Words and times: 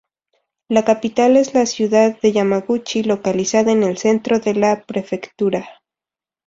La 0.67 0.83
capital 0.83 1.37
es 1.37 1.53
la 1.53 1.67
ciudad 1.67 2.19
de 2.21 2.31
Yamaguchi, 2.31 3.03
localizada 3.03 3.71
en 3.71 3.83
el 3.83 3.99
centro 3.99 4.39
de 4.39 4.55
la 4.55 4.83
prefectura. 4.83 5.67